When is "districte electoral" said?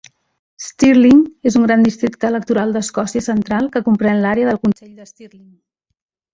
1.87-2.75